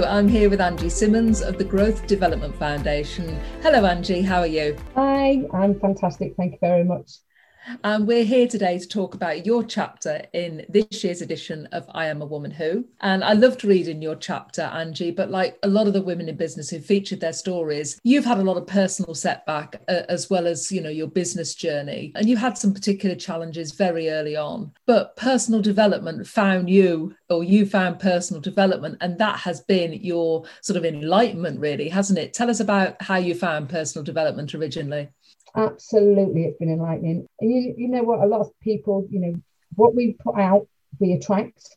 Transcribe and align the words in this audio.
I'm 0.00 0.26
here 0.26 0.48
with 0.48 0.62
Angie 0.62 0.88
Simmons 0.88 1.42
of 1.42 1.58
the 1.58 1.64
Growth 1.64 2.06
Development 2.06 2.56
Foundation. 2.56 3.38
Hello, 3.60 3.84
Angie, 3.84 4.22
how 4.22 4.38
are 4.38 4.46
you? 4.46 4.74
Hi, 4.94 5.42
I'm 5.52 5.78
fantastic. 5.78 6.34
Thank 6.34 6.52
you 6.52 6.58
very 6.62 6.82
much. 6.82 7.10
And 7.84 8.06
we're 8.06 8.24
here 8.24 8.48
today 8.48 8.78
to 8.78 8.88
talk 8.88 9.14
about 9.14 9.46
your 9.46 9.62
chapter 9.62 10.22
in 10.32 10.66
this 10.68 11.04
year's 11.04 11.22
edition 11.22 11.68
of 11.72 11.86
I 11.94 12.06
Am 12.06 12.20
a 12.20 12.26
Woman 12.26 12.50
Who. 12.50 12.84
And 13.00 13.22
I 13.22 13.34
loved 13.34 13.64
reading 13.64 14.02
your 14.02 14.16
chapter, 14.16 14.62
Angie, 14.62 15.10
but 15.10 15.30
like 15.30 15.58
a 15.62 15.68
lot 15.68 15.86
of 15.86 15.92
the 15.92 16.02
women 16.02 16.28
in 16.28 16.36
business 16.36 16.70
who 16.70 16.80
featured 16.80 17.20
their 17.20 17.32
stories, 17.32 18.00
you've 18.02 18.24
had 18.24 18.38
a 18.38 18.42
lot 18.42 18.56
of 18.56 18.66
personal 18.66 19.14
setback 19.14 19.80
uh, 19.88 20.02
as 20.08 20.28
well 20.28 20.46
as, 20.46 20.72
you 20.72 20.80
know, 20.80 20.90
your 20.90 21.06
business 21.06 21.54
journey. 21.54 22.12
And 22.16 22.28
you 22.28 22.36
had 22.36 22.58
some 22.58 22.74
particular 22.74 23.14
challenges 23.14 23.72
very 23.72 24.10
early 24.10 24.36
on. 24.36 24.72
But 24.86 25.16
personal 25.16 25.60
development 25.60 26.26
found 26.26 26.68
you, 26.68 27.14
or 27.30 27.44
you 27.44 27.66
found 27.66 28.00
personal 28.00 28.40
development, 28.40 28.98
and 29.00 29.18
that 29.18 29.38
has 29.38 29.60
been 29.60 29.92
your 29.92 30.44
sort 30.62 30.76
of 30.76 30.84
enlightenment, 30.84 31.60
really, 31.60 31.88
hasn't 31.88 32.18
it? 32.18 32.34
Tell 32.34 32.50
us 32.50 32.60
about 32.60 33.00
how 33.00 33.16
you 33.16 33.34
found 33.34 33.68
personal 33.68 34.04
development 34.04 34.54
originally. 34.54 35.08
Absolutely, 35.54 36.44
it's 36.44 36.58
been 36.58 36.70
enlightening. 36.70 37.26
And 37.40 37.50
you, 37.50 37.74
you 37.76 37.88
know 37.88 38.02
what? 38.02 38.20
A 38.20 38.26
lot 38.26 38.40
of 38.40 38.58
people, 38.60 39.06
you 39.10 39.20
know, 39.20 39.34
what 39.74 39.94
we 39.94 40.14
put 40.14 40.36
out, 40.38 40.66
we 40.98 41.12
attract. 41.12 41.76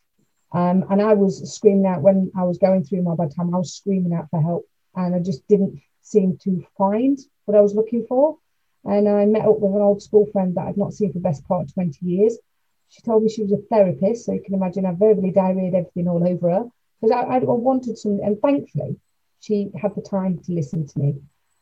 Um, 0.53 0.85
and 0.89 1.01
I 1.01 1.13
was 1.13 1.53
screaming 1.53 1.85
out 1.85 2.01
when 2.01 2.31
I 2.37 2.43
was 2.43 2.57
going 2.57 2.85
through 2.85 3.01
my 3.01 3.15
bad 3.15 3.35
time, 3.35 3.53
I 3.53 3.57
was 3.57 3.73
screaming 3.73 4.13
out 4.13 4.29
for 4.29 4.41
help. 4.41 4.65
And 4.95 5.13
I 5.13 5.19
just 5.19 5.45
didn't 5.47 5.81
seem 6.01 6.37
to 6.43 6.65
find 6.77 7.19
what 7.43 7.57
I 7.57 7.61
was 7.61 7.75
looking 7.75 8.05
for. 8.07 8.37
And 8.85 9.09
I 9.09 9.25
met 9.25 9.45
up 9.45 9.59
with 9.59 9.73
an 9.73 9.81
old 9.81 10.01
school 10.01 10.27
friend 10.31 10.55
that 10.55 10.67
I'd 10.67 10.77
not 10.77 10.93
seen 10.93 11.11
for 11.11 11.19
the 11.19 11.23
best 11.23 11.45
part 11.47 11.63
of 11.63 11.73
20 11.73 12.05
years. 12.05 12.37
She 12.89 13.01
told 13.01 13.23
me 13.23 13.29
she 13.29 13.41
was 13.41 13.51
a 13.51 13.57
therapist. 13.69 14.25
So 14.25 14.33
you 14.33 14.41
can 14.41 14.53
imagine 14.53 14.85
I 14.85 14.93
verbally 14.93 15.31
diarrheaed 15.31 15.73
everything 15.73 16.07
all 16.07 16.25
over 16.25 16.49
her 16.49 16.65
because 17.01 17.11
I, 17.11 17.35
I 17.35 17.39
wanted 17.39 17.97
some. 17.97 18.19
And 18.23 18.39
thankfully, 18.39 18.97
she 19.41 19.71
had 19.75 19.95
the 19.95 20.01
time 20.01 20.39
to 20.45 20.53
listen 20.53 20.87
to 20.87 20.99
me. 20.99 21.15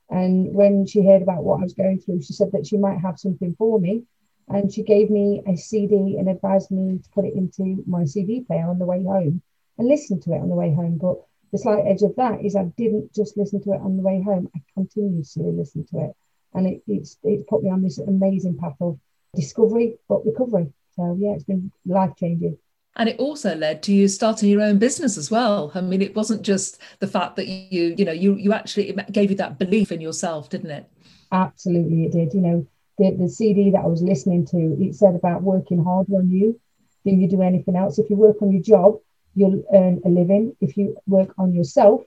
And 0.09 0.53
when 0.53 0.85
she 0.85 1.05
heard 1.05 1.21
about 1.21 1.43
what 1.43 1.59
I 1.59 1.63
was 1.63 1.73
going 1.73 1.99
through, 1.99 2.21
she 2.21 2.33
said 2.33 2.51
that 2.51 2.67
she 2.67 2.77
might 2.77 2.99
have 2.99 3.19
something 3.19 3.55
for 3.57 3.79
me. 3.79 4.03
And 4.49 4.71
she 4.71 4.83
gave 4.83 5.09
me 5.09 5.41
a 5.47 5.55
CD 5.55 6.17
and 6.19 6.27
advised 6.27 6.69
me 6.69 6.99
to 6.99 7.09
put 7.11 7.25
it 7.25 7.33
into 7.33 7.83
my 7.87 8.03
CD 8.05 8.41
player 8.41 8.67
on 8.67 8.77
the 8.77 8.85
way 8.85 9.03
home 9.03 9.41
and 9.77 9.87
listen 9.87 10.19
to 10.21 10.33
it 10.33 10.41
on 10.41 10.49
the 10.49 10.55
way 10.55 10.73
home. 10.73 10.97
But 10.97 11.17
the 11.51 11.57
slight 11.57 11.85
edge 11.85 12.01
of 12.01 12.15
that 12.17 12.43
is 12.43 12.55
I 12.55 12.65
didn't 12.77 13.13
just 13.13 13.37
listen 13.37 13.61
to 13.63 13.73
it 13.73 13.81
on 13.81 13.95
the 13.95 14.03
way 14.03 14.21
home, 14.21 14.49
I 14.55 14.59
continuously 14.73 15.51
listened 15.51 15.87
to 15.89 16.05
it. 16.05 16.15
And 16.53 16.67
it, 16.67 16.83
it's, 16.87 17.17
it's 17.23 17.43
put 17.47 17.63
me 17.63 17.69
on 17.69 17.81
this 17.81 17.99
amazing 17.99 18.57
path 18.57 18.75
of 18.81 18.99
discovery, 19.35 19.97
but 20.09 20.25
recovery. 20.25 20.71
So, 20.95 21.15
yeah, 21.19 21.31
it's 21.31 21.45
been 21.45 21.71
life 21.85 22.11
changing. 22.17 22.57
And 22.95 23.09
it 23.09 23.17
also 23.17 23.55
led 23.55 23.81
to 23.83 23.93
you 23.93 24.07
starting 24.07 24.49
your 24.49 24.61
own 24.61 24.77
business 24.77 25.17
as 25.17 25.31
well. 25.31 25.71
I 25.73 25.81
mean, 25.81 26.01
it 26.01 26.15
wasn't 26.15 26.43
just 26.43 26.79
the 26.99 27.07
fact 27.07 27.35
that 27.37 27.47
you, 27.47 27.95
you 27.97 28.05
know, 28.05 28.11
you 28.11 28.35
you 28.35 28.53
actually 28.53 28.89
it 28.89 29.11
gave 29.11 29.31
you 29.31 29.37
that 29.37 29.57
belief 29.57 29.91
in 29.91 29.99
yourself, 29.99 30.49
didn't 30.49 30.69
it? 30.69 30.87
Absolutely, 31.31 32.05
it 32.05 32.11
did. 32.11 32.33
You 32.33 32.41
know, 32.41 32.67
the, 32.99 33.11
the 33.11 33.29
CD 33.29 33.71
that 33.71 33.81
I 33.81 33.87
was 33.87 34.03
listening 34.03 34.45
to, 34.47 34.77
it 34.79 34.95
said 34.95 35.15
about 35.15 35.41
working 35.41 35.83
harder 35.83 36.17
on 36.17 36.29
you 36.29 36.59
than 37.03 37.19
you 37.19 37.27
do 37.27 37.41
anything 37.41 37.75
else. 37.75 37.97
If 37.97 38.09
you 38.09 38.15
work 38.15 38.41
on 38.41 38.51
your 38.51 38.61
job, 38.61 38.99
you'll 39.33 39.63
earn 39.73 40.01
a 40.05 40.09
living. 40.09 40.55
If 40.61 40.77
you 40.77 40.95
work 41.07 41.33
on 41.39 41.53
yourself, 41.53 42.01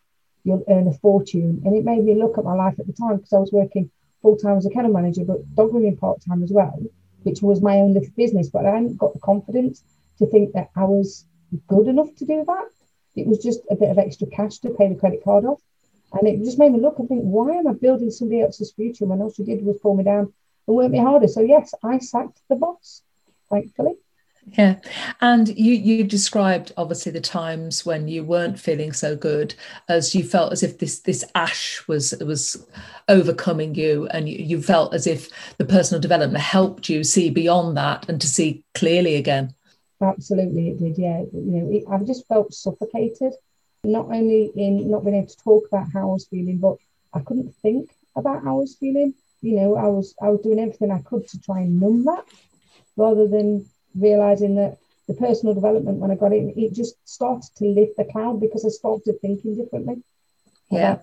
you'll 0.44 0.64
earn 0.68 0.86
a 0.86 0.92
fortune. 0.92 1.62
And 1.64 1.76
it 1.76 1.84
made 1.84 2.04
me 2.04 2.14
look 2.14 2.38
at 2.38 2.44
my 2.44 2.54
life 2.54 2.78
at 2.78 2.86
the 2.86 2.92
time 2.92 3.16
because 3.16 3.32
I 3.32 3.38
was 3.38 3.50
working 3.50 3.90
full 4.22 4.36
time 4.36 4.56
as 4.56 4.66
a 4.66 4.70
kennel 4.70 4.92
manager, 4.92 5.24
but 5.24 5.54
dog 5.56 5.72
grooming 5.72 5.96
part 5.96 6.24
time 6.24 6.44
as 6.44 6.52
well, 6.52 6.78
which 7.24 7.42
was 7.42 7.60
my 7.60 7.78
own 7.78 7.94
little 7.94 8.12
business. 8.16 8.48
But 8.48 8.66
I 8.66 8.70
hadn't 8.70 8.96
got 8.96 9.12
the 9.14 9.20
confidence 9.20 9.82
to 10.18 10.26
think 10.26 10.52
that 10.54 10.70
I 10.76 10.84
was 10.84 11.26
good 11.66 11.88
enough 11.88 12.14
to 12.16 12.24
do 12.24 12.44
that. 12.46 12.68
It 13.14 13.26
was 13.26 13.38
just 13.38 13.60
a 13.70 13.76
bit 13.76 13.90
of 13.90 13.98
extra 13.98 14.26
cash 14.26 14.58
to 14.58 14.70
pay 14.70 14.88
the 14.88 14.94
credit 14.94 15.24
card 15.24 15.44
off. 15.44 15.60
And 16.12 16.28
it 16.28 16.44
just 16.44 16.58
made 16.58 16.72
me 16.72 16.80
look 16.80 16.98
and 16.98 17.08
think, 17.08 17.22
why 17.22 17.52
am 17.52 17.66
I 17.66 17.72
building 17.72 18.10
somebody 18.10 18.40
else's 18.40 18.72
future 18.72 19.06
when 19.06 19.20
all 19.20 19.32
she 19.32 19.44
did 19.44 19.64
was 19.64 19.78
pull 19.78 19.96
me 19.96 20.04
down 20.04 20.32
and 20.66 20.76
work 20.76 20.90
me 20.90 20.98
harder? 20.98 21.28
So 21.28 21.40
yes, 21.40 21.74
I 21.82 21.98
sacked 21.98 22.40
the 22.48 22.56
boss, 22.56 23.02
thankfully. 23.50 23.94
Yeah. 24.52 24.76
And 25.20 25.48
you 25.48 25.74
you 25.74 26.04
described 26.04 26.72
obviously 26.76 27.10
the 27.10 27.20
times 27.20 27.84
when 27.84 28.06
you 28.06 28.22
weren't 28.22 28.60
feeling 28.60 28.92
so 28.92 29.16
good 29.16 29.56
as 29.88 30.14
you 30.14 30.22
felt 30.22 30.52
as 30.52 30.62
if 30.62 30.78
this 30.78 31.00
this 31.00 31.24
ash 31.34 31.82
was 31.88 32.14
was 32.24 32.64
overcoming 33.08 33.74
you 33.74 34.06
and 34.12 34.28
you, 34.28 34.38
you 34.38 34.62
felt 34.62 34.94
as 34.94 35.08
if 35.08 35.28
the 35.58 35.64
personal 35.64 36.00
development 36.00 36.42
helped 36.42 36.88
you 36.88 37.02
see 37.02 37.28
beyond 37.28 37.76
that 37.76 38.08
and 38.08 38.20
to 38.20 38.28
see 38.28 38.62
clearly 38.74 39.16
again. 39.16 39.52
Absolutely, 40.00 40.70
it 40.70 40.78
did. 40.78 40.98
Yeah, 40.98 41.20
you 41.20 41.28
know, 41.32 41.70
it, 41.70 41.84
I've 41.90 42.06
just 42.06 42.26
felt 42.26 42.52
suffocated, 42.52 43.32
not 43.84 44.06
only 44.06 44.52
in 44.54 44.90
not 44.90 45.04
being 45.04 45.16
able 45.16 45.28
to 45.28 45.36
talk 45.38 45.66
about 45.68 45.90
how 45.92 46.02
I 46.02 46.12
was 46.12 46.26
feeling, 46.26 46.58
but 46.58 46.76
I 47.14 47.20
couldn't 47.20 47.54
think 47.56 47.90
about 48.14 48.44
how 48.44 48.56
I 48.56 48.60
was 48.60 48.76
feeling. 48.76 49.14
You 49.40 49.56
know, 49.56 49.76
I 49.76 49.86
was 49.86 50.14
I 50.20 50.28
was 50.28 50.40
doing 50.42 50.60
everything 50.60 50.90
I 50.90 51.00
could 51.00 51.26
to 51.28 51.40
try 51.40 51.60
and 51.60 51.80
numb 51.80 52.04
that, 52.04 52.24
rather 52.96 53.26
than 53.26 53.66
realizing 53.94 54.56
that 54.56 54.78
the 55.06 55.14
personal 55.14 55.54
development 55.54 55.98
when 55.98 56.10
I 56.10 56.16
got 56.16 56.32
in, 56.32 56.52
it 56.56 56.74
just 56.74 56.96
started 57.08 57.48
to 57.56 57.64
lift 57.64 57.96
the 57.96 58.04
cloud 58.04 58.40
because 58.40 58.64
I 58.64 58.70
started 58.70 59.20
thinking 59.20 59.56
differently. 59.56 60.02
Yeah. 60.70 60.98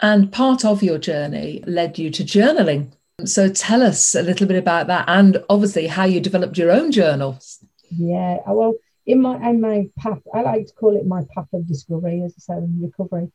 And 0.00 0.32
part 0.32 0.64
of 0.64 0.82
your 0.82 0.98
journey 0.98 1.62
led 1.66 1.98
you 1.98 2.10
to 2.10 2.24
journaling. 2.24 2.92
So 3.24 3.48
tell 3.48 3.82
us 3.82 4.14
a 4.14 4.22
little 4.22 4.46
bit 4.46 4.56
about 4.56 4.86
that 4.86 5.04
and 5.08 5.42
obviously 5.48 5.88
how 5.88 6.04
you 6.04 6.20
developed 6.20 6.56
your 6.56 6.70
own 6.70 6.92
journals. 6.92 7.64
Yeah, 7.90 8.38
uh, 8.46 8.52
well, 8.52 8.74
in 9.06 9.22
my 9.22 9.36
in 9.48 9.60
my 9.60 9.88
path, 9.98 10.20
I 10.34 10.42
like 10.42 10.66
to 10.66 10.74
call 10.74 10.96
it 10.96 11.06
my 11.06 11.24
path 11.34 11.48
of 11.52 11.66
discovery, 11.66 12.22
as 12.22 12.34
I 12.36 12.40
said, 12.40 12.62
in 12.62 12.80
recovery. 12.82 13.30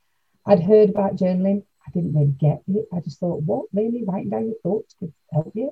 I'd 0.45 0.61
heard 0.61 0.89
about 0.89 1.15
journaling. 1.15 1.63
I 1.87 1.91
didn't 1.91 2.13
really 2.13 2.35
get 2.39 2.61
it. 2.67 2.87
I 2.93 2.99
just 2.99 3.19
thought, 3.19 3.41
what 3.43 3.65
really 3.73 4.03
writing 4.05 4.29
down 4.29 4.45
your 4.45 4.59
thoughts 4.61 4.95
could 4.99 5.13
help 5.31 5.51
you? 5.55 5.71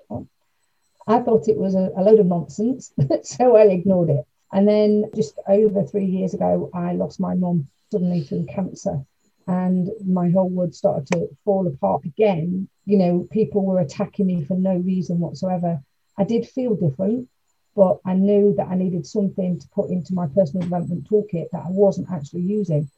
I 1.08 1.20
thought 1.20 1.48
it 1.48 1.58
was 1.58 1.76
a, 1.76 1.92
a 1.96 2.04
load 2.04 2.20
of 2.20 2.26
nonsense, 2.26 2.94
so 3.24 3.56
I 3.56 3.64
ignored 3.64 4.10
it. 4.10 4.26
And 4.52 4.68
then 4.68 5.10
just 5.16 5.40
over 5.48 5.84
three 5.84 6.06
years 6.06 6.34
ago, 6.34 6.70
I 6.74 6.94
lost 6.94 7.20
my 7.20 7.36
mum 7.36 7.68
suddenly 7.92 8.24
from 8.24 8.48
cancer, 8.48 9.06
and 9.48 9.90
my 10.06 10.30
whole 10.30 10.50
world 10.50 10.74
started 10.76 11.08
to 11.08 11.30
fall 11.46 11.68
apart 11.68 12.06
again. 12.06 12.68
You 12.86 12.98
know, 12.98 13.28
people 13.32 13.64
were 13.64 13.80
attacking 13.80 14.28
me 14.28 14.44
for 14.44 14.56
no 14.56 14.76
reason 14.76 15.20
whatsoever. 15.20 15.82
I 16.18 16.24
did 16.24 16.48
feel 16.48 16.76
different 16.76 17.30
but 17.76 18.00
I 18.06 18.14
knew 18.14 18.54
that 18.58 18.68
I 18.68 18.76
needed 18.76 19.06
something 19.06 19.60
to 19.60 19.68
put 19.70 19.90
into 19.90 20.14
my 20.14 20.28
personal 20.28 20.64
development 20.64 21.10
toolkit 21.10 21.52
that 21.52 21.64
I 21.66 21.70
wasn't 21.70 22.12
actually 22.12 22.42
using. 22.42 22.90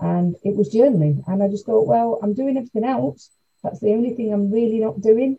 And 0.00 0.36
it 0.44 0.54
was 0.54 0.72
journaling. 0.72 1.24
And 1.26 1.42
I 1.42 1.48
just 1.48 1.66
thought, 1.66 1.86
well, 1.86 2.20
I'm 2.22 2.34
doing 2.34 2.56
everything 2.56 2.84
else. 2.84 3.30
That's 3.64 3.80
the 3.80 3.92
only 3.92 4.14
thing 4.14 4.32
I'm 4.32 4.50
really 4.52 4.78
not 4.78 5.00
doing. 5.00 5.38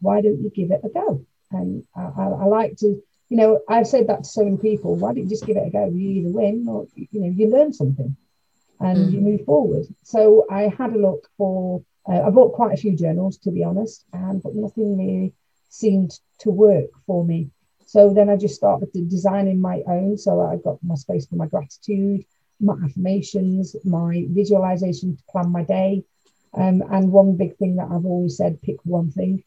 Why 0.00 0.20
don't 0.20 0.42
you 0.42 0.50
give 0.50 0.70
it 0.70 0.80
a 0.84 0.88
go? 0.88 1.24
And 1.50 1.84
I, 1.94 2.02
I, 2.02 2.24
I 2.24 2.44
like 2.44 2.76
to, 2.78 3.02
you 3.28 3.36
know, 3.36 3.60
I've 3.68 3.86
said 3.86 4.08
that 4.08 4.24
to 4.24 4.28
so 4.28 4.44
many 4.44 4.58
people. 4.58 4.96
Why 4.96 5.14
don't 5.14 5.24
you 5.24 5.28
just 5.28 5.46
give 5.46 5.56
it 5.56 5.66
a 5.66 5.70
go? 5.70 5.86
You 5.86 6.10
either 6.10 6.28
win 6.28 6.66
or, 6.68 6.86
you 6.94 7.20
know, 7.20 7.30
you 7.30 7.48
learn 7.48 7.72
something 7.72 8.16
and 8.80 8.98
mm. 8.98 9.12
you 9.12 9.20
move 9.20 9.44
forward. 9.44 9.86
So 10.02 10.46
I 10.50 10.62
had 10.76 10.92
a 10.92 10.98
look 10.98 11.28
for, 11.38 11.82
uh, 12.06 12.22
I 12.22 12.30
bought 12.30 12.52
quite 12.52 12.74
a 12.74 12.76
few 12.76 12.96
journals, 12.96 13.38
to 13.38 13.50
be 13.50 13.64
honest, 13.64 14.04
and 14.12 14.42
but 14.42 14.54
nothing 14.54 14.98
really 14.98 15.32
seemed 15.70 16.18
to 16.40 16.50
work 16.50 16.90
for 17.06 17.24
me. 17.24 17.50
So 17.86 18.12
then 18.12 18.28
I 18.28 18.36
just 18.36 18.56
started 18.56 18.90
designing 18.92 19.60
my 19.60 19.82
own. 19.86 20.18
So 20.18 20.40
I 20.40 20.56
got 20.56 20.78
my 20.82 20.96
space 20.96 21.26
for 21.26 21.36
my 21.36 21.46
gratitude, 21.46 22.24
my 22.60 22.74
affirmations, 22.84 23.76
my 23.84 24.26
visualization 24.28 25.16
to 25.16 25.22
plan 25.30 25.50
my 25.50 25.62
day. 25.62 26.04
Um, 26.52 26.82
and 26.90 27.12
one 27.12 27.36
big 27.36 27.56
thing 27.56 27.76
that 27.76 27.88
I've 27.90 28.04
always 28.04 28.36
said, 28.36 28.62
pick 28.62 28.76
one 28.84 29.10
thing 29.10 29.44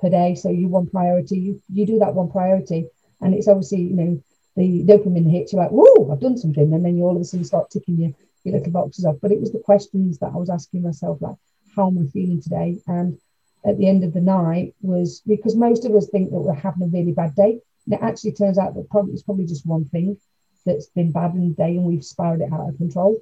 per 0.00 0.08
day. 0.10 0.34
So 0.34 0.50
you 0.50 0.68
one 0.68 0.88
priority, 0.88 1.38
you, 1.38 1.62
you 1.72 1.86
do 1.86 1.98
that 1.98 2.14
one 2.14 2.30
priority. 2.30 2.86
And 3.20 3.34
it's 3.34 3.48
obviously, 3.48 3.82
you 3.82 3.96
know, 3.96 4.22
the 4.56 4.84
dopamine 4.84 5.30
hits, 5.30 5.52
you're 5.52 5.62
like, 5.62 5.70
whoa, 5.70 6.12
I've 6.12 6.20
done 6.20 6.38
something. 6.38 6.72
And 6.72 6.84
then 6.84 6.96
you 6.96 7.04
all 7.04 7.16
of 7.16 7.22
a 7.22 7.24
sudden 7.24 7.44
start 7.44 7.70
ticking 7.70 7.98
your, 7.98 8.12
your 8.44 8.56
little 8.56 8.72
boxes 8.72 9.04
off. 9.04 9.16
But 9.20 9.32
it 9.32 9.40
was 9.40 9.52
the 9.52 9.58
questions 9.58 10.18
that 10.18 10.32
I 10.34 10.36
was 10.36 10.50
asking 10.50 10.82
myself, 10.82 11.20
like, 11.20 11.36
how 11.74 11.88
am 11.88 11.98
I 11.98 12.10
feeling 12.10 12.42
today? 12.42 12.78
And 12.86 13.18
at 13.64 13.78
the 13.78 13.88
end 13.88 14.04
of 14.04 14.12
the 14.12 14.20
night 14.20 14.74
was 14.80 15.22
because 15.26 15.54
most 15.54 15.84
of 15.84 15.94
us 15.94 16.08
think 16.08 16.30
that 16.30 16.40
we're 16.40 16.54
having 16.54 16.82
a 16.82 16.86
really 16.86 17.12
bad 17.12 17.34
day. 17.34 17.60
And 17.90 18.00
it 18.00 18.04
actually 18.04 18.32
turns 18.32 18.56
out 18.56 18.74
that 18.76 18.88
probably 18.88 19.14
it's 19.14 19.24
probably 19.24 19.46
just 19.46 19.66
one 19.66 19.84
thing 19.84 20.16
that's 20.64 20.86
been 20.86 21.10
bad 21.10 21.34
in 21.34 21.48
the 21.48 21.54
day 21.56 21.76
and 21.76 21.82
we've 21.82 22.04
spiraled 22.04 22.40
it 22.40 22.52
out 22.52 22.68
of 22.68 22.76
control. 22.76 23.18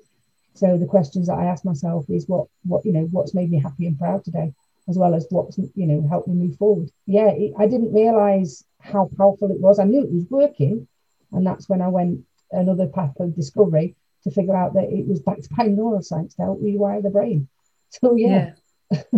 So 0.55 0.77
the 0.77 0.87
questions 0.87 1.29
that 1.29 1.39
I 1.39 1.47
ask 1.47 1.65
myself 1.65 2.05
is 2.11 2.29
what 2.29 2.49
what 2.65 2.85
you 2.85 2.93
know 2.93 3.09
what's 3.11 3.33
made 3.33 3.51
me 3.51 3.61
happy 3.61 3.87
and 3.87 3.99
proud 3.99 4.25
today, 4.25 4.53
as 4.87 4.99
well 4.99 5.15
as 5.15 5.27
what's 5.31 5.57
you 5.57 5.87
know 5.87 6.07
helped 6.07 6.29
me 6.29 6.35
move 6.35 6.57
forward. 6.57 6.91
Yeah, 7.07 7.29
it, 7.29 7.55
I 7.59 7.67
didn't 7.67 7.95
realize 7.95 8.63
how 8.81 9.09
powerful 9.17 9.51
it 9.51 9.61
was. 9.61 9.79
I 9.79 9.85
knew 9.85 10.03
it 10.03 10.13
was 10.13 10.27
working, 10.29 10.87
and 11.33 11.47
that's 11.47 11.69
when 11.69 11.81
I 11.81 11.89
went 11.89 12.25
another 12.53 12.89
path 12.89 13.19
of 13.21 13.35
discovery 13.35 13.95
to 14.25 14.31
figure 14.31 14.57
out 14.57 14.75
that 14.75 14.93
it 14.93 15.07
was 15.07 15.21
backed 15.21 15.49
by 15.57 15.65
neuroscience 15.69 16.37
to 16.37 16.43
help 16.43 16.61
rewire 16.61 17.03
the 17.03 17.11
brain. 17.11 17.49
So 17.89 18.17
yeah. 18.17 18.29
yeah 18.29 18.51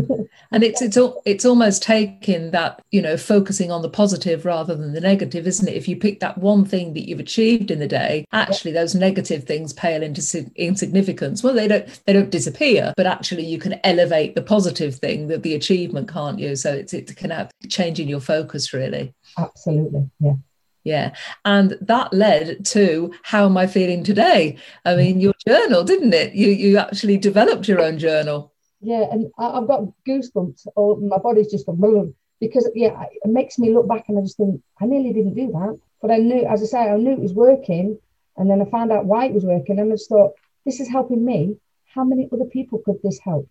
and 0.51 0.65
it's 0.65 0.83
it's 0.83 0.97
all 0.97 1.23
it's 1.25 1.45
almost 1.45 1.81
taking 1.83 2.51
that 2.51 2.83
you 2.91 3.01
know 3.01 3.17
focusing 3.17 3.71
on 3.71 3.83
the 3.83 3.89
positive 3.89 4.45
rather 4.45 4.75
than 4.75 4.93
the 4.93 5.01
negative 5.01 5.47
isn't 5.47 5.69
it 5.69 5.77
if 5.77 5.87
you 5.87 5.97
pick 5.97 6.19
that 6.19 6.37
one 6.39 6.65
thing 6.65 6.93
that 6.93 7.09
you've 7.09 7.21
achieved 7.21 7.71
in 7.71 7.79
the 7.79 7.87
day 7.87 8.27
actually 8.33 8.73
those 8.73 8.97
negative 8.97 9.45
things 9.45 9.73
pale 9.73 10.03
into 10.03 10.51
insignificance 10.57 11.45
well 11.45 11.55
they 11.55 11.69
don't 11.69 12.01
they 12.05 12.13
don't 12.13 12.31
disappear 12.31 12.93
but 12.97 13.07
actually 13.07 13.45
you 13.45 13.59
can 13.59 13.79
elevate 13.85 14.35
the 14.35 14.43
positive 14.43 14.97
thing 14.97 15.29
that 15.29 15.45
the 15.45 15.55
achievement 15.55 16.09
can't 16.09 16.41
you 16.41 16.57
so 16.57 16.73
it's 16.73 16.93
it 16.93 17.15
can 17.17 17.31
have 17.31 17.49
changing 17.69 18.09
your 18.09 18.21
focus 18.21 18.73
really 18.73 19.15
absolutely 19.39 20.11
yeah 20.19 20.35
yeah. 20.83 21.15
And 21.45 21.77
that 21.83 22.13
led 22.13 22.65
to 22.67 23.13
how 23.23 23.45
am 23.45 23.57
I 23.57 23.67
feeling 23.67 24.03
today? 24.03 24.57
I 24.85 24.97
mean, 24.97 25.21
your 25.21 25.35
journal, 25.47 25.85
didn't 25.85 26.15
it? 26.15 26.33
You 26.33 26.49
you 26.49 26.79
actually 26.79 27.19
developed 27.19 27.69
your 27.69 27.83
own 27.83 27.99
journal. 27.99 28.55
Yeah, 28.81 29.05
and 29.11 29.31
I, 29.39 29.55
have 29.57 29.67
got 29.67 29.85
goosebumps. 30.09 30.67
Or 30.75 30.99
my 30.99 31.19
body's 31.19 31.51
just 31.51 31.67
gone 31.67 32.15
because 32.41 32.69
yeah, 32.75 33.05
it 33.11 33.29
makes 33.29 33.59
me 33.59 33.73
look 33.73 33.87
back 33.87 34.05
and 34.09 34.19
I 34.19 34.23
just 34.23 34.39
think 34.39 34.63
I 34.81 34.87
nearly 34.87 35.13
didn't 35.13 35.35
do 35.35 35.49
that, 35.53 35.79
but 36.01 36.11
I 36.11 36.17
knew, 36.17 36.47
as 36.47 36.63
I 36.63 36.67
say, 36.67 36.79
I 36.79 36.97
knew 36.97 37.13
it 37.13 37.21
was 37.21 37.35
working, 37.35 37.99
and 38.37 38.51
then 38.51 38.63
I 38.63 38.65
found 38.71 38.91
out 38.91 39.05
why 39.05 39.27
it 39.27 39.35
was 39.35 39.45
working, 39.45 39.79
and 39.79 39.93
I 39.93 39.95
just 39.95 40.09
thought 40.09 40.33
this 40.65 40.81
is 40.81 40.89
helping 40.89 41.25
me. 41.25 41.57
How 41.95 42.05
many 42.05 42.29
other 42.33 42.45
people 42.45 42.81
could 42.85 43.03
this 43.03 43.19
help? 43.19 43.49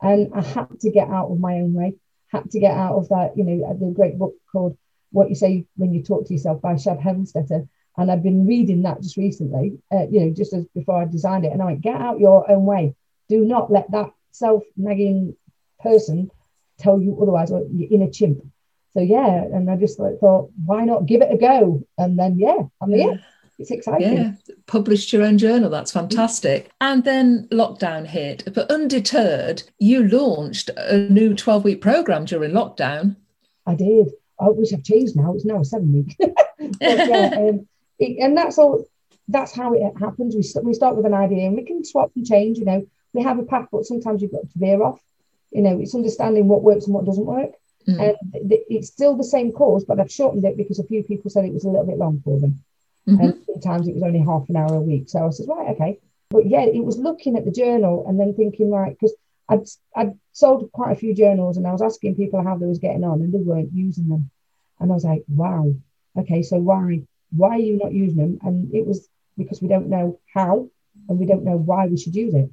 And 0.00 0.32
I 0.34 0.42
had 0.42 0.80
to 0.80 0.90
get 0.90 1.08
out 1.08 1.30
of 1.30 1.40
my 1.40 1.54
own 1.54 1.74
way. 1.74 1.96
Had 2.28 2.50
to 2.52 2.60
get 2.60 2.72
out 2.72 2.94
of 2.94 3.08
that. 3.08 3.36
You 3.36 3.44
know, 3.44 3.76
the 3.78 3.92
great 3.92 4.18
book 4.18 4.34
called 4.50 4.78
"What 5.10 5.28
You 5.28 5.34
Say 5.34 5.66
When 5.76 5.92
You 5.92 6.02
Talk 6.02 6.26
to 6.26 6.32
Yourself" 6.32 6.62
by 6.62 6.76
Shad 6.76 7.00
Helmstetter. 7.00 7.68
And 7.96 8.10
I've 8.10 8.22
been 8.22 8.46
reading 8.46 8.82
that 8.82 9.02
just 9.02 9.16
recently, 9.16 9.78
uh, 9.92 10.06
you 10.08 10.20
know, 10.20 10.30
just 10.30 10.54
as 10.54 10.64
before 10.74 11.02
I 11.02 11.04
designed 11.04 11.44
it. 11.44 11.52
And 11.52 11.60
I 11.60 11.66
went, 11.66 11.82
get 11.82 12.00
out 12.00 12.20
your 12.20 12.50
own 12.50 12.64
way. 12.64 12.94
Do 13.28 13.44
not 13.44 13.70
let 13.70 13.90
that 13.90 14.12
self 14.32 14.62
nagging 14.76 15.36
person 15.80 16.30
tell 16.78 17.00
you 17.00 17.18
otherwise, 17.20 17.50
or 17.50 17.64
you're 17.72 17.90
in 17.90 18.02
a 18.02 18.10
chimp. 18.10 18.42
So 18.92 19.00
yeah, 19.00 19.44
and 19.44 19.70
I 19.70 19.76
just 19.76 19.98
like 19.98 20.18
thought, 20.18 20.50
why 20.64 20.84
not 20.84 21.06
give 21.06 21.22
it 21.22 21.32
a 21.32 21.36
go? 21.36 21.84
And 21.98 22.18
then 22.18 22.38
yeah, 22.38 22.62
I'm 22.80 22.90
yeah. 22.90 23.16
It's 23.60 23.70
exciting. 23.70 24.16
Yeah, 24.16 24.32
published 24.66 25.12
your 25.12 25.22
own 25.22 25.36
journal. 25.36 25.68
That's 25.68 25.92
fantastic. 25.92 26.70
And 26.80 27.04
then 27.04 27.46
lockdown 27.52 28.06
hit, 28.06 28.48
but 28.54 28.70
undeterred, 28.70 29.62
you 29.78 30.08
launched 30.08 30.70
a 30.78 30.96
new 31.10 31.34
12 31.34 31.64
week 31.64 31.82
program 31.82 32.24
during 32.24 32.52
lockdown. 32.52 33.16
I 33.66 33.74
did. 33.74 34.12
I 34.40 34.48
wish 34.48 34.72
I've 34.72 34.82
changed 34.82 35.14
now. 35.14 35.34
It's 35.34 35.44
now 35.44 35.62
seven 35.62 35.92
week. 35.92 36.16
yeah, 36.80 37.34
um, 37.36 37.68
it, 37.98 38.16
and 38.18 38.34
that's 38.34 38.56
all. 38.56 38.86
That's 39.28 39.54
how 39.54 39.74
it 39.74 39.82
happens. 40.00 40.34
We, 40.34 40.62
we 40.62 40.72
start 40.72 40.96
with 40.96 41.04
an 41.04 41.14
idea 41.14 41.46
and 41.46 41.54
we 41.54 41.64
can 41.64 41.84
swap 41.84 42.10
and 42.16 42.26
change. 42.26 42.58
You 42.58 42.64
know, 42.64 42.86
we 43.12 43.22
have 43.22 43.38
a 43.38 43.44
path, 43.44 43.68
but 43.72 43.84
sometimes 43.84 44.22
you've 44.22 44.32
got 44.32 44.50
to 44.50 44.58
veer 44.58 44.82
off. 44.82 45.00
You 45.50 45.62
know, 45.62 45.80
it's 45.80 45.94
understanding 45.94 46.48
what 46.48 46.62
works 46.62 46.84
and 46.84 46.94
what 46.94 47.06
doesn't 47.06 47.26
work. 47.26 47.50
Mm. 47.88 48.16
And 48.32 48.50
th- 48.50 48.66
it's 48.68 48.88
still 48.88 49.16
the 49.16 49.24
same 49.24 49.52
course, 49.52 49.84
but 49.84 49.98
I've 49.98 50.12
shortened 50.12 50.44
it 50.44 50.56
because 50.56 50.78
a 50.78 50.84
few 50.84 51.02
people 51.02 51.30
said 51.30 51.44
it 51.44 51.52
was 51.52 51.64
a 51.64 51.68
little 51.68 51.86
bit 51.86 51.98
long 51.98 52.20
for 52.24 52.38
them. 52.38 52.62
Mm-hmm. 53.08 53.20
And 53.20 53.44
sometimes 53.46 53.88
it 53.88 53.94
was 53.94 54.02
only 54.02 54.20
half 54.20 54.48
an 54.48 54.56
hour 54.56 54.74
a 54.74 54.80
week. 54.80 55.08
So 55.08 55.26
I 55.26 55.30
said, 55.30 55.48
right, 55.48 55.70
okay. 55.70 55.98
But 56.30 56.46
yeah, 56.46 56.62
it 56.62 56.84
was 56.84 56.98
looking 56.98 57.36
at 57.36 57.44
the 57.44 57.50
journal 57.50 58.04
and 58.06 58.20
then 58.20 58.34
thinking, 58.34 58.70
right, 58.70 58.96
because 58.98 59.14
I'd, 59.48 59.66
I'd 59.96 60.18
sold 60.32 60.70
quite 60.72 60.92
a 60.92 61.00
few 61.00 61.14
journals 61.14 61.56
and 61.56 61.66
I 61.66 61.72
was 61.72 61.82
asking 61.82 62.14
people 62.14 62.42
how 62.42 62.56
they 62.56 62.66
was 62.66 62.78
getting 62.78 63.02
on 63.02 63.20
and 63.20 63.32
they 63.32 63.38
weren't 63.38 63.72
using 63.72 64.08
them. 64.08 64.30
And 64.78 64.90
I 64.90 64.94
was 64.94 65.04
like, 65.04 65.24
wow, 65.28 65.74
okay, 66.16 66.42
so 66.42 66.58
why? 66.58 67.02
Why 67.36 67.50
are 67.50 67.58
you 67.58 67.76
not 67.76 67.92
using 67.92 68.16
them? 68.16 68.38
And 68.42 68.74
it 68.74 68.86
was 68.86 69.08
because 69.36 69.60
we 69.60 69.68
don't 69.68 69.88
know 69.88 70.20
how 70.32 70.68
and 71.08 71.18
we 71.18 71.26
don't 71.26 71.44
know 71.44 71.56
why 71.56 71.86
we 71.86 71.96
should 71.96 72.14
use 72.14 72.34
it. 72.34 72.50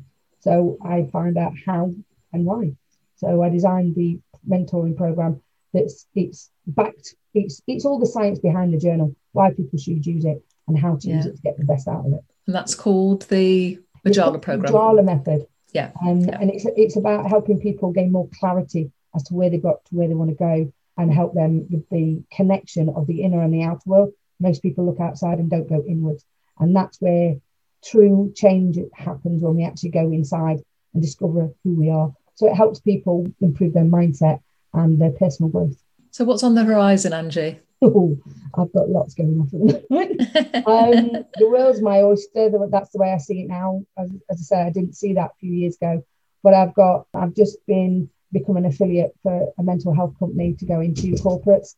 So 0.48 0.78
I 0.82 1.04
found 1.12 1.38
out 1.38 1.52
how 1.66 1.94
and 2.32 2.46
why. 2.46 2.72
So 3.18 3.44
I 3.44 3.50
designed 3.50 3.96
the 3.96 4.18
mentoring 4.50 4.96
program 4.96 5.42
that's 5.74 6.08
it's 6.16 6.50
backed, 6.66 7.16
it's 7.34 7.62
it's 7.68 7.84
all 7.84 8.00
the 8.00 8.06
science 8.06 8.40
behind 8.40 8.74
the 8.74 8.78
journal, 8.78 9.14
why 9.34 9.52
people 9.52 9.78
should 9.78 10.06
use 10.06 10.24
it 10.24 10.42
and 10.70 10.80
how 10.80 10.96
to 10.96 11.08
yeah. 11.10 11.18
use 11.18 11.26
it 11.26 11.36
to 11.36 11.42
get 11.42 11.58
the 11.58 11.66
best 11.66 11.90
out 11.90 12.06
of 12.06 12.14
it. 12.14 12.24
And 12.46 12.56
that's 12.56 12.76
called 12.76 13.24
the 13.24 13.78
Majala 14.06 14.42
program. 14.42 14.72
Majala 14.72 15.04
method. 15.04 15.48
Yeah. 15.74 15.92
And 16.00 16.28
yeah. 16.28 16.38
and 16.40 16.50
it's 16.50 16.66
it's 16.78 16.96
about 16.96 17.28
helping 17.28 17.60
people 17.60 17.92
gain 17.92 18.14
more 18.14 18.30
clarity 18.40 18.90
as 19.16 19.24
to 19.24 19.34
where 19.34 19.50
they've 19.50 19.62
got 19.62 19.84
to 19.88 19.96
where 19.96 20.08
they 20.08 20.14
want 20.14 20.30
to 20.30 20.36
go 20.38 20.72
and 20.98 21.14
help 21.14 21.34
them 21.34 21.68
with 21.70 21.90
the 21.90 22.24
connection 22.32 22.88
of 22.88 23.06
the 23.06 23.22
inner 23.22 23.42
and 23.44 23.54
the 23.54 23.64
outer 23.64 23.82
world. 23.86 24.14
Most 24.40 24.62
people 24.62 24.86
look 24.86 25.02
outside 25.02 25.40
and 25.40 25.50
don't 25.50 25.68
go 25.68 25.84
inwards. 25.86 26.24
And 26.58 26.74
that's 26.74 27.02
where 27.02 27.36
true 27.83 28.31
change 28.35 28.77
happens 28.94 29.41
when 29.41 29.56
we 29.56 29.63
actually 29.63 29.89
go 29.89 30.12
inside 30.12 30.62
and 30.94 31.01
discover 31.01 31.50
who 31.63 31.75
we 31.75 31.89
are. 31.89 32.12
So 32.35 32.47
it 32.47 32.56
helps 32.56 32.79
people 32.79 33.27
improve 33.41 33.74
their 33.74 33.83
mindset 33.83 34.41
and 34.74 35.00
their 35.00 35.12
personal 35.12 35.50
growth. 35.50 35.81
So 36.12 36.25
what's 36.25 36.44
on 36.44 36.56
the 36.56 36.63
horizon, 36.63 37.13
Angie? 37.13 37.59
Oh, 37.79 38.18
I've 38.57 38.74
got 38.74 38.89
lots 38.89 39.13
going 39.13 39.39
on 39.39 39.69
um, 40.65 41.12
the 41.38 41.47
world's 41.47 41.79
my 41.79 42.01
oyster. 42.01 42.50
That's 42.71 42.89
the 42.89 42.97
way 42.97 43.13
I 43.13 43.19
see 43.19 43.41
it 43.41 43.50
now. 43.50 43.83
As, 43.95 44.09
as 44.31 44.39
I 44.39 44.41
say, 44.41 44.62
I 44.63 44.71
didn't 44.71 44.95
see 44.95 45.13
that 45.13 45.29
a 45.29 45.35
few 45.39 45.53
years 45.53 45.75
ago, 45.75 46.03
but 46.41 46.56
I've 46.56 46.74
got. 46.74 47.06
I've 47.13 47.35
just 47.35 47.63
been 47.68 48.09
become 48.31 48.57
an 48.57 48.65
affiliate 48.65 49.15
for 49.21 49.53
a 49.59 49.62
mental 49.62 49.94
health 49.94 50.15
company 50.18 50.56
to 50.56 50.65
go 50.65 50.79
into 50.79 51.12
corporates 51.21 51.75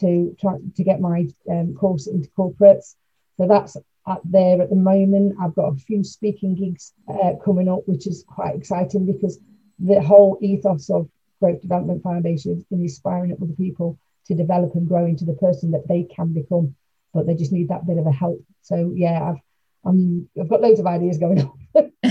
to 0.00 0.36
try 0.40 0.54
to 0.74 0.82
get 0.82 1.00
my 1.00 1.28
um, 1.48 1.74
course 1.74 2.08
into 2.08 2.28
corporates. 2.36 2.96
So 3.36 3.46
that's 3.46 3.76
up 4.06 4.22
there 4.24 4.60
at 4.62 4.70
the 4.70 4.76
moment. 4.76 5.36
I've 5.40 5.54
got 5.54 5.72
a 5.72 5.76
few 5.76 6.04
speaking 6.04 6.54
gigs 6.54 6.92
uh, 7.08 7.32
coming 7.44 7.68
up, 7.68 7.80
which 7.86 8.06
is 8.06 8.24
quite 8.26 8.54
exciting 8.54 9.06
because 9.06 9.38
the 9.78 10.00
whole 10.00 10.38
ethos 10.40 10.88
of 10.90 11.08
Growth 11.40 11.60
Development 11.60 12.02
Foundation 12.02 12.52
is 12.52 12.64
inspiring 12.70 13.32
other 13.32 13.52
people 13.52 13.98
to 14.26 14.34
develop 14.34 14.74
and 14.74 14.88
grow 14.88 15.04
into 15.04 15.24
the 15.24 15.34
person 15.34 15.70
that 15.72 15.86
they 15.86 16.04
can 16.04 16.32
become, 16.32 16.74
but 17.12 17.26
they 17.26 17.34
just 17.34 17.52
need 17.52 17.68
that 17.68 17.86
bit 17.86 17.98
of 17.98 18.06
a 18.06 18.12
help. 18.12 18.42
So 18.62 18.92
yeah, 18.94 19.30
I've 19.30 19.40
um, 19.84 20.28
I've 20.40 20.48
got 20.48 20.62
loads 20.62 20.80
of 20.80 20.86
ideas 20.86 21.18
going 21.18 21.40
on. 21.42 21.52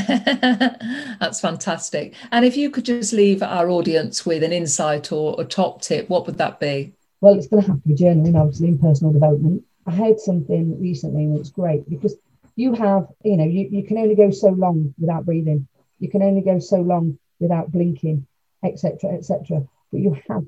That's 1.20 1.42
fantastic. 1.42 2.14
And 2.32 2.46
if 2.46 2.56
you 2.56 2.70
could 2.70 2.86
just 2.86 3.12
leave 3.12 3.44
our 3.44 3.70
audience 3.70 4.26
with 4.26 4.44
an 4.44 4.54
insight 4.54 5.12
or 5.12 5.36
a 5.40 5.44
top 5.44 5.82
tip, 5.82 6.10
what 6.10 6.26
would 6.26 6.38
that 6.38 6.60
be? 6.60 6.94
Well, 7.20 7.38
it's 7.38 7.48
going 7.48 7.64
to 7.64 7.72
have 7.72 7.82
to 7.82 7.88
be 7.88 7.96
journaling, 7.96 8.40
obviously, 8.40 8.70
in 8.70 8.80
personal 8.80 9.12
development. 9.12 9.64
I 9.86 9.92
heard 9.92 10.20
something 10.20 10.80
recently 10.82 11.26
and 11.26 11.38
it's 11.38 11.52
great 11.52 11.88
because 11.90 12.16
you 12.56 12.74
have, 12.74 13.08
you 13.24 13.38
know, 13.38 13.46
you, 13.46 13.68
you 13.70 13.84
can 13.84 13.98
only 13.98 14.16
go 14.16 14.32
so 14.32 14.50
long 14.50 14.94
without 14.98 15.26
breathing. 15.26 15.68
You 16.00 16.10
can 16.10 16.24
only 16.24 16.42
go 16.42 16.60
so 16.60 16.78
long 16.78 17.20
without 17.40 17.72
blinking, 17.72 18.26
etc., 18.64 19.12
etc. 19.12 19.68
But 19.92 20.02
you 20.02 20.18
have 20.30 20.46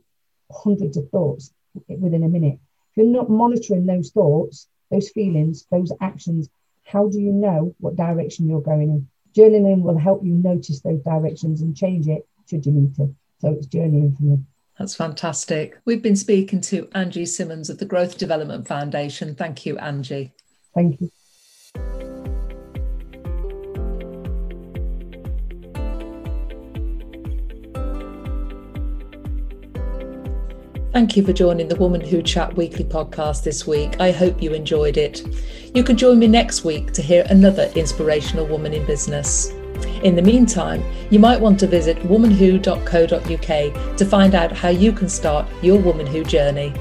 hundreds 0.51 0.98
of 0.98 1.10
thoughts 1.10 1.53
within 1.88 2.24
a 2.24 2.29
minute. 2.29 2.60
If 2.91 2.98
you're 2.98 3.06
not 3.06 3.29
monitoring 3.29 3.86
those 3.86 4.12
thoughts, 4.12 4.67
those 4.89 5.10
feelings, 5.10 5.65
those 5.70 5.91
actions, 6.01 6.50
how 6.84 7.08
do 7.10 7.20
you 7.20 7.32
know 7.32 7.75
what 7.79 7.96
direction 7.96 8.48
you're 8.48 8.62
going 8.62 8.89
in? 8.89 9.08
Journaling 9.36 9.82
will 9.82 9.98
help 9.98 10.24
you 10.24 10.34
notice 10.34 10.79
those 10.82 11.01
directions 11.01 11.62
and 11.62 11.75
change 11.75 12.08
it 12.08 12.25
should 12.50 12.65
you 12.65 12.72
need 12.72 12.96
to. 12.96 13.13
So 13.39 13.51
it's 13.51 13.67
journeying 13.67 14.15
for 14.15 14.24
me. 14.24 14.39
That's 14.79 14.96
fantastic. 14.96 15.79
We've 15.86 16.03
been 16.03 16.15
speaking 16.15 16.62
to 16.62 16.88
Angie 16.93 17.25
Simmons 17.25 17.69
of 17.69 17.79
the 17.79 17.86
Growth 17.86 18.17
Development 18.17 18.67
Foundation. 18.67 19.34
Thank 19.34 19.65
you, 19.65 19.77
Angie. 19.77 20.34
Thank 20.75 21.01
you. 21.01 21.10
Thank 30.93 31.15
you 31.15 31.24
for 31.24 31.34
joining 31.34 31.67
the 31.67 31.75
Woman 31.75 32.01
Who 32.01 32.24
Chat 32.24 32.55
weekly 32.55 32.84
podcast 32.84 33.43
this 33.43 33.67
week. 33.67 34.00
I 34.00 34.12
hope 34.12 34.41
you 34.41 34.53
enjoyed 34.53 34.98
it. 34.98 35.24
You 35.75 35.84
can 35.84 35.96
join 35.96 36.17
me 36.17 36.27
next 36.27 36.63
week 36.63 36.91
to 36.93 37.01
hear 37.01 37.24
another 37.29 37.72
inspirational 37.75 38.48
woman 38.48 38.74
in 38.74 38.84
business. 38.86 39.51
In 40.03 40.15
the 40.15 40.22
meantime, 40.22 40.84
you 41.10 41.19
might 41.19 41.39
want 41.39 41.60
to 41.60 41.67
visit 41.67 41.98
womanwho.co.uk 42.00 43.98
to 43.98 44.05
find 44.05 44.36
out 44.36 44.51
how 44.51 44.69
you 44.69 44.91
can 44.91 45.10
start 45.10 45.48
your 45.62 45.79
Woman 45.79 46.05
Who 46.07 46.24
journey. 46.24 46.74